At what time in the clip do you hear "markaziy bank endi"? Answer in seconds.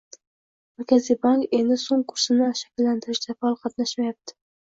0.77-1.77